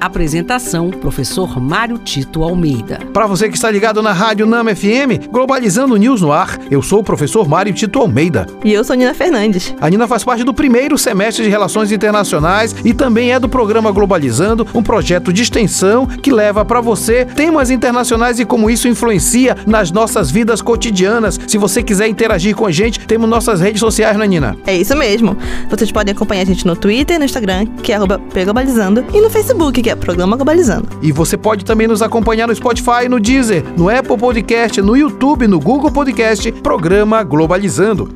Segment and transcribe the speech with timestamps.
[0.00, 3.00] Apresentação: Professor Mário Tito Almeida.
[3.12, 7.00] Para você que está ligado na Rádio Nama FM, Globalizando News no ar, eu sou
[7.00, 8.46] o professor Mário Tito Almeida.
[8.64, 9.74] E eu sou Nina Fernandes.
[9.80, 13.92] A Nina faz parte do primeiro semestre de Relações Internacionais e também é do programa
[13.92, 19.56] Globalizando, um projeto de extensão que leva para você temas internacionais e como isso influencia
[19.66, 21.38] nas nossas vidas cotidianas.
[21.46, 24.56] Se você quiser interagir com a gente, temos nossas redes sociais, né, Nina?
[24.66, 25.36] É isso mesmo.
[25.68, 29.82] Vocês podem acompanhar a gente no Twitter, no Instagram, que é Globalizando, e no Facebook,
[29.82, 30.88] que é Programa Globalizando.
[31.02, 35.46] E você pode também nos acompanhar no Spotify, no Deezer, no Apple Podcast, no YouTube,
[35.46, 38.10] no Google Podcast, Programa Globalizando.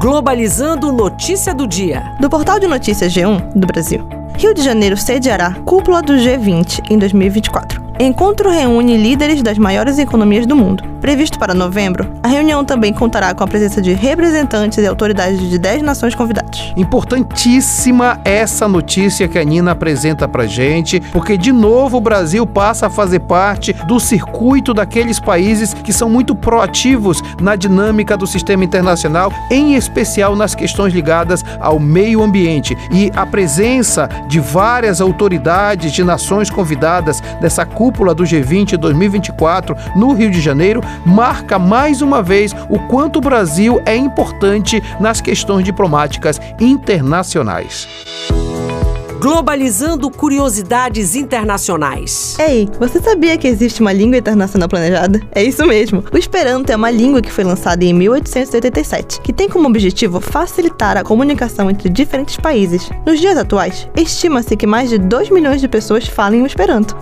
[0.00, 2.02] Globalizando Notícia do Dia.
[2.20, 4.06] Do portal de notícias G1 do Brasil.
[4.38, 7.82] Rio de Janeiro sediará cúpula do G20 em 2024.
[7.98, 10.84] Encontro reúne líderes das maiores economias do mundo.
[11.06, 15.56] Previsto para novembro, a reunião também contará com a presença de representantes e autoridades de
[15.56, 16.72] 10 nações convidadas.
[16.76, 22.88] Importantíssima essa notícia que a Nina apresenta pra gente, porque de novo o Brasil passa
[22.88, 28.64] a fazer parte do circuito daqueles países que são muito proativos na dinâmica do sistema
[28.64, 32.76] internacional, em especial nas questões ligadas ao meio ambiente.
[32.90, 40.12] E a presença de várias autoridades de nações convidadas dessa cúpula do G20 2024 no
[40.12, 45.64] Rio de Janeiro marca mais uma vez o quanto o Brasil é importante nas questões
[45.64, 47.88] diplomáticas internacionais.
[49.20, 52.36] Globalizando curiosidades internacionais.
[52.38, 55.20] Ei, você sabia que existe uma língua internacional planejada?
[55.32, 56.04] É isso mesmo.
[56.12, 60.96] O Esperanto é uma língua que foi lançada em 1887, que tem como objetivo facilitar
[60.96, 62.88] a comunicação entre diferentes países.
[63.06, 66.96] Nos dias atuais, estima-se que mais de 2 milhões de pessoas falem o Esperanto.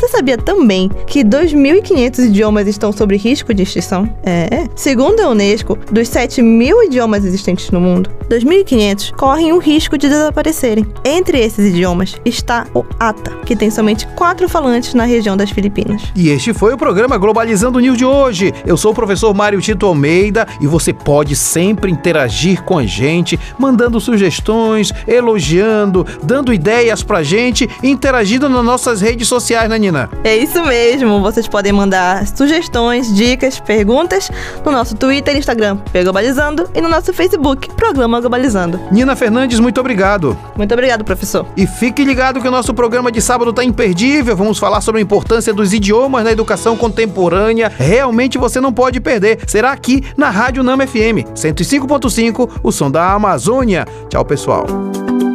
[0.00, 4.08] Você sabia também que 2.500 idiomas estão sob risco de extinção?
[4.24, 4.66] É.
[4.74, 10.08] Segundo a Unesco, dos 7 mil idiomas existentes no mundo, 2.500 correm o risco de
[10.08, 10.86] desaparecerem.
[11.04, 16.00] Entre esses idiomas está o Ata, que tem somente quatro falantes na região das Filipinas.
[16.16, 18.54] E este foi o programa Globalizando News de hoje.
[18.64, 23.38] Eu sou o professor Mário Tito Almeida e você pode sempre interagir com a gente,
[23.58, 29.89] mandando sugestões, elogiando, dando ideias pra gente, interagindo nas nossas redes sociais, né, Nina?
[29.90, 30.08] Menina.
[30.22, 31.20] É isso mesmo.
[31.20, 34.30] Vocês podem mandar sugestões, dicas, perguntas
[34.64, 38.80] no nosso Twitter e Instagram, Globalizando, e no nosso Facebook, Programa Globalizando.
[38.90, 40.38] Nina Fernandes, muito obrigado.
[40.56, 41.46] Muito obrigado, professor.
[41.56, 44.36] E fique ligado que o nosso programa de sábado está imperdível.
[44.36, 47.70] Vamos falar sobre a importância dos idiomas na educação contemporânea.
[47.76, 49.40] Realmente você não pode perder.
[49.46, 53.86] Será aqui na Rádio Nama FM 105.5, o som da Amazônia.
[54.08, 54.66] Tchau, pessoal.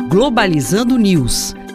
[0.10, 1.54] Globalizando News